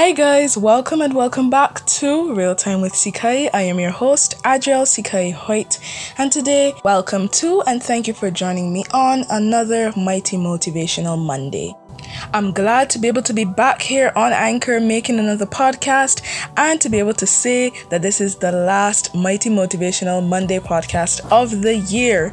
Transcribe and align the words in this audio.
Hey 0.00 0.14
guys, 0.14 0.56
welcome 0.56 1.02
and 1.02 1.12
welcome 1.12 1.50
back 1.50 1.84
to 1.84 2.32
Real 2.34 2.54
Time 2.54 2.80
with 2.80 2.94
Sekayi. 2.94 3.50
I 3.52 3.60
am 3.60 3.78
your 3.78 3.90
host, 3.90 4.34
Adriel 4.46 4.86
Sekayi 4.86 5.34
Hoyte, 5.34 5.78
and 6.16 6.32
today, 6.32 6.72
welcome 6.82 7.28
to 7.28 7.60
and 7.66 7.82
thank 7.82 8.08
you 8.08 8.14
for 8.14 8.30
joining 8.30 8.72
me 8.72 8.82
on 8.94 9.26
another 9.28 9.92
Mighty 9.98 10.38
Motivational 10.38 11.22
Monday. 11.22 11.74
I'm 12.32 12.50
glad 12.52 12.88
to 12.90 12.98
be 12.98 13.08
able 13.08 13.20
to 13.20 13.34
be 13.34 13.44
back 13.44 13.82
here 13.82 14.10
on 14.16 14.32
Anchor 14.32 14.80
making 14.80 15.18
another 15.18 15.44
podcast 15.44 16.22
and 16.56 16.80
to 16.80 16.88
be 16.88 16.98
able 16.98 17.12
to 17.12 17.26
say 17.26 17.70
that 17.90 18.00
this 18.00 18.22
is 18.22 18.36
the 18.36 18.52
last 18.52 19.14
Mighty 19.14 19.50
Motivational 19.50 20.26
Monday 20.26 20.60
podcast 20.60 21.30
of 21.30 21.60
the 21.60 21.76
year. 21.76 22.32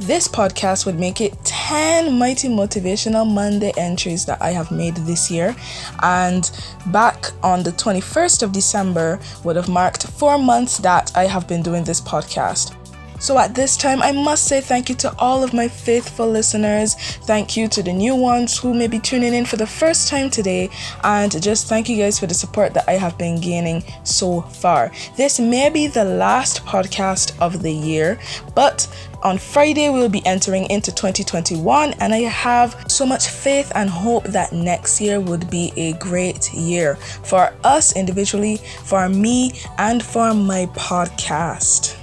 This 0.00 0.28
podcast 0.28 0.86
would 0.86 0.98
make 0.98 1.20
it 1.20 1.36
10 1.44 2.16
mighty 2.16 2.48
motivational 2.48 3.28
Monday 3.28 3.72
entries 3.76 4.24
that 4.26 4.40
I 4.40 4.50
have 4.50 4.70
made 4.70 4.94
this 4.94 5.28
year. 5.28 5.56
And 6.04 6.48
back 6.86 7.32
on 7.42 7.64
the 7.64 7.72
21st 7.72 8.44
of 8.44 8.52
December 8.52 9.18
would 9.42 9.56
have 9.56 9.68
marked 9.68 10.06
four 10.06 10.38
months 10.38 10.78
that 10.78 11.10
I 11.16 11.24
have 11.24 11.48
been 11.48 11.62
doing 11.62 11.82
this 11.82 12.00
podcast. 12.00 12.76
So 13.20 13.36
at 13.36 13.54
this 13.54 13.76
time, 13.76 14.00
I 14.00 14.12
must 14.12 14.46
say 14.46 14.60
thank 14.60 14.88
you 14.88 14.94
to 14.96 15.12
all 15.18 15.42
of 15.42 15.52
my 15.52 15.66
faithful 15.66 16.28
listeners. 16.28 16.94
Thank 16.94 17.56
you 17.56 17.66
to 17.68 17.82
the 17.82 17.92
new 17.92 18.14
ones 18.14 18.56
who 18.56 18.72
may 18.72 18.86
be 18.86 19.00
tuning 19.00 19.34
in 19.34 19.44
for 19.44 19.56
the 19.56 19.66
first 19.66 20.08
time 20.08 20.30
today. 20.30 20.70
And 21.02 21.42
just 21.42 21.66
thank 21.66 21.88
you 21.88 21.96
guys 21.96 22.20
for 22.20 22.26
the 22.26 22.34
support 22.34 22.74
that 22.74 22.88
I 22.88 22.92
have 22.92 23.18
been 23.18 23.40
gaining 23.40 23.82
so 24.04 24.42
far. 24.42 24.92
This 25.16 25.40
may 25.40 25.68
be 25.68 25.88
the 25.88 26.04
last 26.04 26.64
podcast 26.64 27.36
of 27.40 27.62
the 27.62 27.72
year, 27.72 28.20
but 28.54 28.86
on 29.22 29.38
Friday, 29.38 29.90
we'll 29.90 30.08
be 30.08 30.24
entering 30.24 30.70
into 30.70 30.92
2021, 30.92 31.94
and 32.00 32.14
I 32.14 32.18
have 32.20 32.84
so 32.88 33.04
much 33.04 33.28
faith 33.28 33.72
and 33.74 33.90
hope 33.90 34.24
that 34.24 34.52
next 34.52 35.00
year 35.00 35.20
would 35.20 35.50
be 35.50 35.72
a 35.76 35.94
great 35.94 36.52
year 36.54 36.96
for 36.96 37.52
us 37.64 37.96
individually, 37.96 38.58
for 38.84 39.08
me, 39.08 39.52
and 39.78 40.02
for 40.02 40.34
my 40.34 40.66
podcast. 40.66 41.97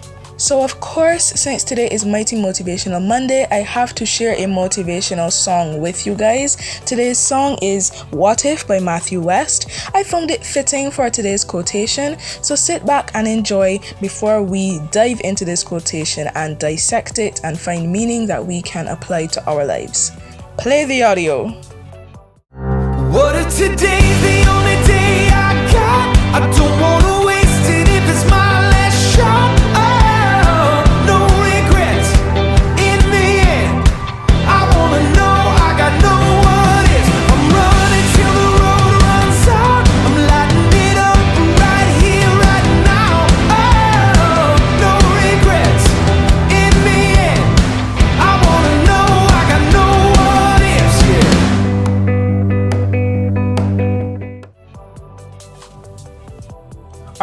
So, 0.45 0.61
of 0.61 0.79
course, 0.79 1.23
since 1.23 1.63
today 1.63 1.87
is 1.91 2.05
Mighty 2.05 2.35
Motivational 2.35 3.03
Monday, 3.03 3.47
I 3.49 3.63
have 3.63 3.95
to 3.95 4.05
share 4.05 4.35
a 4.35 4.45
motivational 4.45 5.31
song 5.31 5.81
with 5.81 6.05
you 6.05 6.13
guys. 6.13 6.55
Today's 6.85 7.17
song 7.17 7.57
is 7.63 7.89
What 8.11 8.45
If 8.45 8.67
by 8.67 8.79
Matthew 8.79 9.19
West. 9.19 9.67
I 9.95 10.03
found 10.03 10.29
it 10.29 10.45
fitting 10.45 10.91
for 10.91 11.09
today's 11.09 11.43
quotation, 11.43 12.19
so 12.43 12.53
sit 12.53 12.85
back 12.85 13.09
and 13.15 13.27
enjoy 13.27 13.79
before 13.99 14.43
we 14.43 14.79
dive 14.91 15.19
into 15.21 15.45
this 15.45 15.63
quotation 15.63 16.29
and 16.35 16.59
dissect 16.59 17.17
it 17.17 17.41
and 17.43 17.59
find 17.59 17.91
meaning 17.91 18.27
that 18.27 18.45
we 18.45 18.61
can 18.61 18.87
apply 18.87 19.25
to 19.25 19.43
our 19.49 19.65
lives. 19.65 20.11
Play 20.59 20.85
the 20.85 21.01
audio. 21.01 21.47
What 23.09 23.35
if 23.35 23.49
today's 23.57 24.21
the 24.21 24.45
only 24.47 24.87
day 24.87 24.94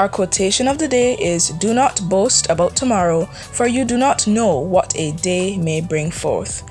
Our 0.03 0.09
quotation 0.09 0.67
of 0.67 0.79
the 0.79 0.89
day 0.89 1.15
is 1.15 1.51
Do 1.51 1.73
not 1.73 2.01
boast 2.09 2.51
about 2.51 2.75
tomorrow, 2.75 3.27
for 3.27 3.69
you 3.69 3.85
do 3.85 3.97
not 3.97 4.27
know 4.27 4.59
what 4.59 4.93
a 4.97 5.13
day 5.13 5.57
may 5.57 5.81
bring 5.81 6.11
forth. 6.11 6.65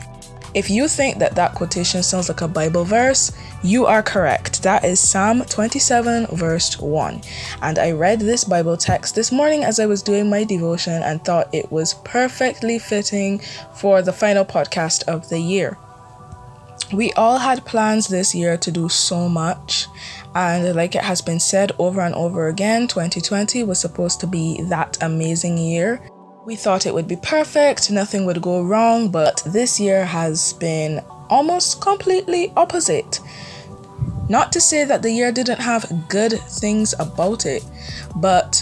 If 0.54 0.70
you 0.70 0.90
think 0.90 1.18
that 1.20 1.36
that 1.36 1.56
quotation 1.56 2.04
sounds 2.04 2.28
like 2.28 2.42
a 2.42 2.48
Bible 2.50 2.84
verse, 2.84 3.32
you 3.64 3.86
are 3.86 4.04
correct. 4.04 4.64
That 4.64 4.84
is 4.84 5.00
Psalm 5.00 5.46
27, 5.46 6.28
verse 6.36 6.78
1. 6.78 7.22
And 7.62 7.80
I 7.80 7.92
read 7.92 8.20
this 8.20 8.44
Bible 8.44 8.76
text 8.76 9.16
this 9.16 9.32
morning 9.32 9.64
as 9.64 9.80
I 9.80 9.86
was 9.86 10.04
doing 10.04 10.30
my 10.30 10.44
devotion 10.44 11.02
and 11.02 11.24
thought 11.24 11.56
it 11.56 11.72
was 11.72 11.94
perfectly 12.04 12.80
fitting 12.80 13.40
for 13.74 14.02
the 14.02 14.12
final 14.12 14.44
podcast 14.44 15.08
of 15.08 15.30
the 15.30 15.40
year. 15.40 15.78
We 16.94 17.14
all 17.14 17.38
had 17.38 17.66
plans 17.66 18.08
this 18.10 18.36
year 18.36 18.58
to 18.58 18.70
do 18.70 18.90
so 18.90 19.30
much, 19.30 19.88
and 20.36 20.76
like 20.76 20.94
it 20.94 21.04
has 21.04 21.22
been 21.22 21.40
said 21.40 21.72
over 21.80 22.02
and 22.02 22.14
over 22.16 22.50
again, 22.50 22.88
2020 22.88 23.64
was 23.64 23.80
supposed 23.80 24.20
to 24.20 24.28
be 24.28 24.62
that 24.64 25.02
amazing 25.02 25.58
year. 25.58 26.02
We 26.46 26.58
thought 26.58 26.86
it 26.86 26.94
would 26.94 27.08
be 27.08 27.16
perfect, 27.16 27.92
nothing 27.92 28.26
would 28.26 28.42
go 28.42 28.62
wrong, 28.62 29.10
but 29.10 29.42
this 29.46 29.80
year 29.80 30.04
has 30.04 30.52
been 30.54 31.00
almost 31.30 31.80
completely 31.80 32.52
opposite. 32.58 33.22
Not 34.28 34.52
to 34.52 34.60
say 34.60 34.84
that 34.84 35.02
the 35.02 35.12
year 35.12 35.32
didn't 35.32 35.62
have 35.62 36.10
good 36.10 36.34
things 36.34 36.94
about 37.00 37.46
it, 37.46 37.64
but 38.18 38.62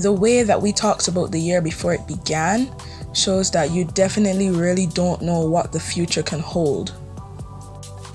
the 0.00 0.12
way 0.12 0.42
that 0.42 0.60
we 0.60 0.72
talked 0.72 1.06
about 1.06 1.30
the 1.30 1.40
year 1.40 1.60
before 1.62 1.94
it 1.94 2.06
began 2.08 2.74
shows 3.12 3.50
that 3.52 3.70
you 3.70 3.84
definitely 3.84 4.50
really 4.50 4.86
don't 4.86 5.22
know 5.22 5.46
what 5.46 5.70
the 5.70 5.78
future 5.78 6.22
can 6.24 6.40
hold. 6.40 6.96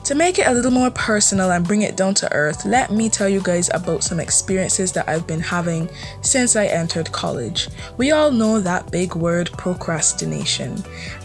To 0.08 0.16
make 0.16 0.40
it 0.40 0.48
a 0.48 0.54
little 0.54 0.72
more 0.72 0.90
personal 0.92 1.52
and 1.52 1.68
bring 1.68 1.82
it 1.82 1.98
down 1.98 2.14
to 2.14 2.32
earth, 2.34 2.64
let 2.64 2.92
me 2.92 3.10
tell 3.10 3.28
you 3.28 3.42
guys 3.42 3.70
about 3.74 4.06
some 4.06 4.22
experiences 4.22 4.94
that 4.94 5.10
I've 5.10 5.28
been 5.28 5.42
having 5.42 5.90
since 6.22 6.56
I 6.56 6.68
entered 6.68 7.12
college. 7.12 7.68
We 7.98 8.12
all 8.12 8.32
know 8.32 8.62
that 8.62 8.90
big 8.90 9.16
word 9.16 9.52
procrastination. 9.58 10.82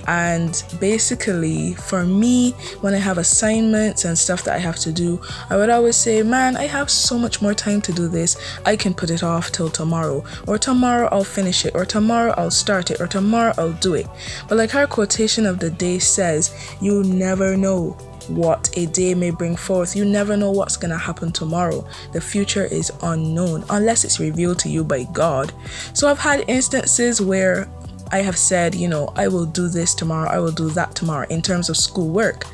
And 0.08 0.60
basically, 0.80 1.74
for 1.74 2.04
me, 2.04 2.56
when 2.80 2.92
I 2.92 2.96
have 2.96 3.18
assignments 3.18 4.04
and 4.04 4.18
stuff 4.18 4.42
that 4.42 4.56
I 4.56 4.58
have 4.58 4.80
to 4.80 4.90
do, 4.90 5.20
I 5.48 5.56
would 5.56 5.70
always 5.70 5.94
say, 5.94 6.24
Man, 6.24 6.56
I 6.56 6.66
have 6.66 6.90
so 6.90 7.16
much 7.16 7.40
more 7.40 7.54
time 7.54 7.82
to 7.82 7.92
do 7.92 8.08
this. 8.08 8.36
I 8.66 8.74
can 8.74 8.94
put 8.94 9.10
it 9.10 9.22
off 9.22 9.52
till 9.52 9.70
tomorrow. 9.70 10.24
Or 10.48 10.58
tomorrow 10.58 11.08
I'll 11.12 11.22
finish 11.22 11.64
it. 11.64 11.76
Or 11.76 11.84
tomorrow 11.84 12.34
I'll 12.36 12.50
start 12.50 12.90
it. 12.90 13.00
Or 13.00 13.06
tomorrow 13.06 13.54
I'll 13.58 13.74
do 13.74 13.94
it. 13.94 14.08
But 14.48 14.58
like 14.58 14.74
our 14.74 14.88
quotation 14.88 15.46
of 15.46 15.60
the 15.60 15.70
day 15.70 16.00
says, 16.00 16.76
You 16.80 17.04
never 17.04 17.56
know 17.56 17.96
what 18.28 18.70
a 18.76 18.86
day 18.86 19.14
may 19.14 19.30
bring 19.30 19.56
forth. 19.56 19.96
You 19.96 20.04
never 20.04 20.36
know 20.36 20.50
what's 20.50 20.76
going 20.76 20.90
to 20.90 20.98
happen 20.98 21.32
tomorrow. 21.32 21.86
The 22.12 22.20
future 22.20 22.64
is 22.64 22.92
unknown 23.02 23.64
unless 23.70 24.04
it's 24.04 24.20
revealed 24.20 24.58
to 24.60 24.68
you 24.68 24.84
by 24.84 25.04
God. 25.04 25.52
So 25.94 26.08
I've 26.08 26.18
had 26.18 26.44
instances 26.48 27.20
where 27.20 27.68
I 28.10 28.18
have 28.18 28.36
said, 28.36 28.74
you 28.74 28.88
know, 28.88 29.12
I 29.16 29.28
will 29.28 29.46
do 29.46 29.68
this 29.68 29.94
tomorrow, 29.94 30.28
I 30.28 30.38
will 30.38 30.52
do 30.52 30.68
that 30.70 30.94
tomorrow 30.94 31.26
in 31.30 31.40
terms 31.40 31.70
of 31.70 31.76
schoolwork. 31.76 32.44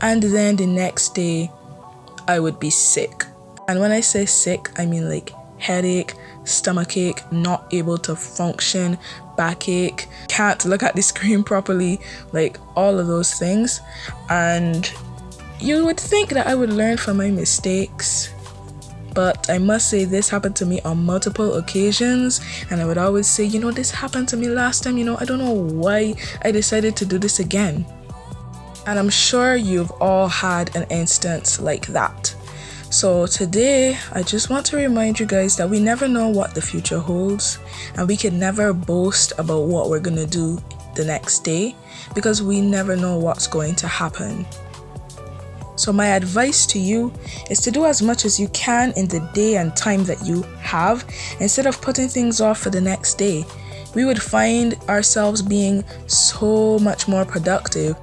And 0.00 0.22
then 0.22 0.56
the 0.56 0.66
next 0.66 1.14
day, 1.14 1.50
I 2.28 2.38
would 2.38 2.60
be 2.60 2.70
sick. 2.70 3.24
And 3.66 3.80
when 3.80 3.90
I 3.90 4.00
say 4.00 4.24
sick, 4.24 4.70
I 4.78 4.86
mean 4.86 5.08
like 5.08 5.32
headache, 5.58 6.14
stomach 6.44 6.96
ache, 6.96 7.20
not 7.32 7.72
able 7.72 7.98
to 7.98 8.14
function, 8.16 8.98
backache, 9.36 10.08
can't 10.28 10.64
look 10.64 10.82
at 10.82 10.94
the 10.94 11.02
screen 11.10 11.42
properly, 11.42 12.00
like 12.32 12.58
all 12.76 12.98
of 12.98 13.06
those 13.08 13.34
things. 13.34 13.80
And 14.28 14.92
you 15.60 15.84
would 15.84 16.00
think 16.00 16.30
that 16.30 16.46
I 16.46 16.54
would 16.54 16.72
learn 16.72 16.96
from 16.96 17.18
my 17.18 17.30
mistakes, 17.30 18.32
but 19.14 19.50
I 19.50 19.58
must 19.58 19.90
say 19.90 20.04
this 20.04 20.28
happened 20.28 20.56
to 20.56 20.66
me 20.66 20.80
on 20.82 21.04
multiple 21.04 21.54
occasions, 21.54 22.40
and 22.70 22.80
I 22.80 22.86
would 22.86 22.98
always 22.98 23.28
say, 23.28 23.44
you 23.44 23.60
know, 23.60 23.70
this 23.70 23.90
happened 23.90 24.28
to 24.28 24.36
me 24.36 24.48
last 24.48 24.84
time, 24.84 24.96
you 24.96 25.04
know, 25.04 25.18
I 25.20 25.24
don't 25.24 25.38
know 25.38 25.52
why 25.52 26.14
I 26.42 26.50
decided 26.50 26.96
to 26.96 27.06
do 27.06 27.18
this 27.18 27.40
again. 27.40 27.84
And 28.86 28.98
I'm 28.98 29.10
sure 29.10 29.54
you've 29.54 29.90
all 30.00 30.28
had 30.28 30.74
an 30.74 30.86
instance 30.90 31.60
like 31.60 31.86
that. 31.88 32.34
So, 32.90 33.26
today, 33.26 33.98
I 34.12 34.22
just 34.22 34.50
want 34.50 34.66
to 34.66 34.76
remind 34.76 35.20
you 35.20 35.26
guys 35.26 35.56
that 35.58 35.68
we 35.68 35.78
never 35.78 36.08
know 36.08 36.28
what 36.28 36.54
the 36.54 36.62
future 36.62 36.98
holds, 36.98 37.58
and 37.96 38.08
we 38.08 38.16
can 38.16 38.38
never 38.38 38.72
boast 38.72 39.32
about 39.38 39.64
what 39.64 39.90
we're 39.90 40.00
gonna 40.00 40.26
do 40.26 40.58
the 40.94 41.04
next 41.04 41.40
day 41.40 41.76
because 42.14 42.42
we 42.42 42.60
never 42.60 42.96
know 42.96 43.16
what's 43.18 43.46
going 43.46 43.74
to 43.76 43.86
happen. 43.86 44.46
So, 45.80 45.94
my 45.94 46.08
advice 46.08 46.66
to 46.66 46.78
you 46.78 47.10
is 47.48 47.58
to 47.60 47.70
do 47.70 47.86
as 47.86 48.02
much 48.02 48.26
as 48.26 48.38
you 48.38 48.48
can 48.48 48.92
in 48.98 49.08
the 49.08 49.26
day 49.32 49.56
and 49.56 49.74
time 49.74 50.04
that 50.04 50.22
you 50.26 50.42
have 50.60 51.06
instead 51.40 51.64
of 51.64 51.80
putting 51.80 52.06
things 52.06 52.38
off 52.38 52.58
for 52.58 52.68
the 52.68 52.82
next 52.82 53.14
day. 53.14 53.46
We 53.94 54.04
would 54.04 54.20
find 54.20 54.74
ourselves 54.90 55.40
being 55.40 55.82
so 56.06 56.78
much 56.80 57.08
more 57.08 57.24
productive 57.24 57.96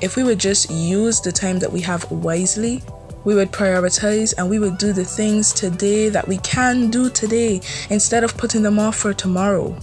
if 0.00 0.16
we 0.16 0.24
would 0.24 0.40
just 0.40 0.72
use 0.72 1.20
the 1.20 1.30
time 1.30 1.60
that 1.60 1.72
we 1.72 1.80
have 1.82 2.10
wisely. 2.10 2.82
We 3.22 3.36
would 3.36 3.52
prioritize 3.52 4.34
and 4.36 4.50
we 4.50 4.58
would 4.58 4.78
do 4.78 4.92
the 4.92 5.04
things 5.04 5.52
today 5.52 6.08
that 6.08 6.26
we 6.26 6.38
can 6.38 6.90
do 6.90 7.10
today 7.10 7.60
instead 7.90 8.24
of 8.24 8.36
putting 8.36 8.64
them 8.64 8.80
off 8.80 8.96
for 8.96 9.14
tomorrow. 9.14 9.78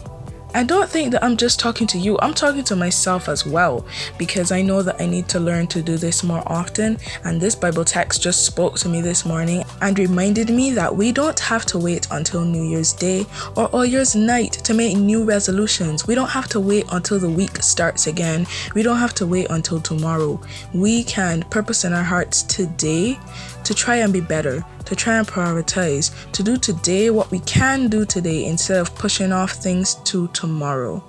And 0.53 0.67
don't 0.67 0.89
think 0.89 1.11
that 1.11 1.23
I'm 1.23 1.37
just 1.37 1.59
talking 1.59 1.87
to 1.87 1.97
you, 1.97 2.17
I'm 2.19 2.33
talking 2.33 2.63
to 2.65 2.75
myself 2.75 3.29
as 3.29 3.45
well 3.45 3.85
because 4.17 4.51
I 4.51 4.61
know 4.61 4.81
that 4.81 4.99
I 5.01 5.05
need 5.05 5.27
to 5.29 5.39
learn 5.39 5.67
to 5.67 5.81
do 5.81 5.97
this 5.97 6.23
more 6.23 6.43
often. 6.45 6.97
And 7.23 7.39
this 7.39 7.55
Bible 7.55 7.85
text 7.85 8.21
just 8.21 8.45
spoke 8.45 8.75
to 8.79 8.89
me 8.89 9.01
this 9.01 9.25
morning 9.25 9.63
and 9.81 9.97
reminded 9.99 10.49
me 10.49 10.71
that 10.71 10.95
we 10.95 11.11
don't 11.11 11.39
have 11.39 11.65
to 11.67 11.77
wait 11.77 12.07
until 12.11 12.43
New 12.43 12.63
Year's 12.63 12.93
Day 12.93 13.25
or 13.55 13.69
Old 13.73 13.89
Year's 13.89 14.15
Night 14.15 14.53
to 14.53 14.73
make 14.73 14.97
new 14.97 15.23
resolutions. 15.23 16.07
We 16.07 16.15
don't 16.15 16.29
have 16.29 16.47
to 16.49 16.59
wait 16.59 16.85
until 16.91 17.19
the 17.19 17.29
week 17.29 17.61
starts 17.61 18.07
again. 18.07 18.47
We 18.73 18.83
don't 18.83 18.97
have 18.97 19.13
to 19.15 19.27
wait 19.27 19.47
until 19.49 19.79
tomorrow. 19.79 20.39
We 20.73 21.03
can 21.03 21.43
purpose 21.43 21.83
in 21.83 21.93
our 21.93 22.03
hearts 22.03 22.43
today 22.43 23.19
to 23.67 23.73
try 23.73 23.97
and 23.97 24.13
be 24.13 24.21
better, 24.21 24.63
to 24.85 24.95
try 24.95 25.17
and 25.17 25.27
prioritize, 25.27 26.13
to 26.31 26.41
do 26.41 26.55
today 26.55 27.09
what 27.09 27.29
we 27.31 27.39
can 27.39 27.89
do 27.89 28.05
today 28.05 28.45
instead 28.45 28.79
of 28.79 28.95
pushing 28.95 29.33
off 29.33 29.51
things 29.51 29.95
to 30.05 30.29
tomorrow. 30.29 31.03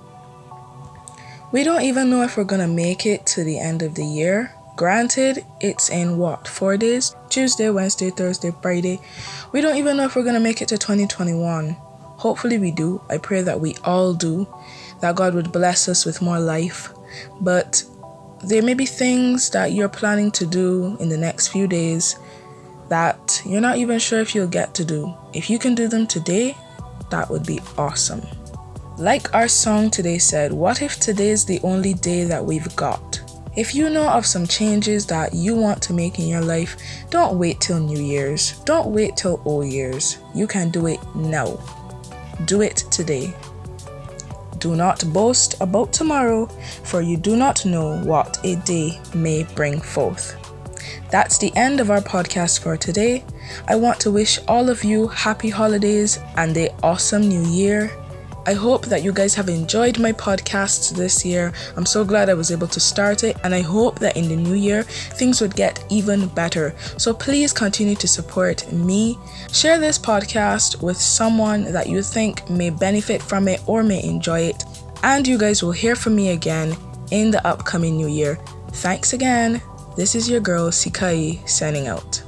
We 1.53 1.63
don't 1.63 1.83
even 1.83 2.09
know 2.09 2.21
if 2.21 2.35
we're 2.35 2.43
gonna 2.43 2.67
make 2.67 3.05
it 3.05 3.25
to 3.27 3.45
the 3.45 3.57
end 3.57 3.81
of 3.81 3.95
the 3.95 4.03
year. 4.03 4.51
Granted, 4.75 5.45
it's 5.61 5.89
in 5.89 6.17
what, 6.17 6.49
four 6.49 6.75
days? 6.75 7.15
Tuesday, 7.29 7.69
Wednesday, 7.69 8.09
Thursday, 8.09 8.51
Friday. 8.61 8.99
We 9.53 9.61
don't 9.61 9.77
even 9.77 9.95
know 9.95 10.03
if 10.03 10.17
we're 10.17 10.25
gonna 10.25 10.41
make 10.41 10.61
it 10.61 10.67
to 10.67 10.77
2021. 10.77 11.77
Hopefully, 12.17 12.57
we 12.57 12.71
do. 12.71 13.01
I 13.09 13.19
pray 13.19 13.41
that 13.41 13.61
we 13.61 13.77
all 13.85 14.13
do, 14.13 14.53
that 14.99 15.15
God 15.15 15.33
would 15.33 15.53
bless 15.53 15.87
us 15.87 16.05
with 16.05 16.21
more 16.21 16.41
life. 16.41 16.89
But 17.39 17.85
there 18.43 18.61
may 18.61 18.73
be 18.73 18.85
things 18.85 19.49
that 19.51 19.71
you're 19.71 19.87
planning 19.87 20.31
to 20.31 20.45
do 20.45 20.97
in 20.99 21.07
the 21.07 21.17
next 21.17 21.47
few 21.47 21.65
days 21.65 22.17
that 22.89 23.41
you're 23.45 23.61
not 23.61 23.77
even 23.77 23.99
sure 23.99 24.19
if 24.19 24.35
you'll 24.35 24.47
get 24.47 24.73
to 24.75 24.85
do. 24.85 25.13
If 25.33 25.49
you 25.49 25.59
can 25.59 25.75
do 25.75 25.87
them 25.87 26.07
today, 26.07 26.57
that 27.09 27.29
would 27.29 27.45
be 27.45 27.59
awesome. 27.77 28.21
Like 28.97 29.33
our 29.33 29.47
song 29.47 29.89
today 29.89 30.17
said, 30.17 30.51
what 30.51 30.81
if 30.81 30.99
today 30.99 31.29
is 31.29 31.45
the 31.45 31.59
only 31.63 31.93
day 31.93 32.25
that 32.25 32.43
we've 32.43 32.75
got? 32.75 33.21
If 33.55 33.73
you 33.73 33.89
know 33.89 34.07
of 34.09 34.25
some 34.25 34.45
changes 34.45 35.05
that 35.07 35.33
you 35.33 35.55
want 35.55 35.81
to 35.83 35.93
make 35.93 36.19
in 36.19 36.27
your 36.27 36.41
life, 36.41 36.77
don't 37.09 37.39
wait 37.39 37.59
till 37.59 37.79
New 37.79 37.99
Year's. 37.99 38.59
Don't 38.59 38.93
wait 38.93 39.17
till 39.17 39.41
Old 39.45 39.67
Year's. 39.67 40.17
You 40.35 40.47
can 40.47 40.69
do 40.69 40.87
it 40.87 40.99
now. 41.15 41.57
Do 42.45 42.61
it 42.61 42.77
today. 42.91 43.33
Do 44.59 44.75
not 44.75 45.03
boast 45.13 45.59
about 45.61 45.93
tomorrow, 45.93 46.45
for 46.83 47.01
you 47.01 47.17
do 47.17 47.35
not 47.35 47.65
know 47.65 48.01
what 48.03 48.37
a 48.43 48.55
day 48.57 48.99
may 49.13 49.43
bring 49.55 49.79
forth. 49.81 50.35
That's 51.09 51.37
the 51.37 51.55
end 51.55 51.79
of 51.79 51.89
our 51.91 52.01
podcast 52.01 52.61
for 52.61 52.77
today. 52.77 53.23
I 53.67 53.75
want 53.75 53.99
to 54.01 54.11
wish 54.11 54.39
all 54.47 54.69
of 54.69 54.83
you 54.83 55.07
happy 55.07 55.49
holidays 55.49 56.19
and 56.35 56.55
a 56.57 56.73
awesome 56.83 57.27
new 57.27 57.43
year. 57.43 57.91
I 58.45 58.53
hope 58.53 58.85
that 58.87 59.03
you 59.03 59.11
guys 59.11 59.35
have 59.35 59.49
enjoyed 59.49 59.99
my 59.99 60.11
podcast 60.11 60.95
this 60.95 61.23
year. 61.23 61.53
I'm 61.75 61.85
so 61.85 62.03
glad 62.03 62.29
I 62.29 62.33
was 62.33 62.51
able 62.51 62.67
to 62.69 62.79
start 62.79 63.23
it, 63.23 63.37
and 63.43 63.53
I 63.53 63.61
hope 63.61 63.99
that 63.99 64.17
in 64.17 64.27
the 64.27 64.35
new 64.35 64.55
year 64.55 64.83
things 64.83 65.39
would 65.41 65.55
get 65.55 65.83
even 65.89 66.27
better. 66.29 66.73
So 66.97 67.13
please 67.13 67.53
continue 67.53 67.95
to 67.95 68.07
support 68.07 68.71
me. 68.71 69.19
Share 69.51 69.77
this 69.77 69.99
podcast 69.99 70.81
with 70.81 70.97
someone 70.97 71.71
that 71.71 71.89
you 71.89 72.01
think 72.01 72.49
may 72.49 72.69
benefit 72.71 73.21
from 73.21 73.47
it 73.47 73.61
or 73.67 73.83
may 73.83 74.03
enjoy 74.03 74.41
it. 74.41 74.63
And 75.03 75.27
you 75.27 75.37
guys 75.37 75.61
will 75.61 75.71
hear 75.71 75.95
from 75.95 76.15
me 76.15 76.29
again 76.29 76.75
in 77.11 77.31
the 77.31 77.45
upcoming 77.45 77.97
new 77.97 78.07
year. 78.07 78.39
Thanks 78.71 79.13
again. 79.13 79.61
This 79.99 80.15
is 80.15 80.29
your 80.29 80.39
girl 80.39 80.69
Sekayi 80.71 81.45
signing 81.45 81.89
out. 81.89 82.23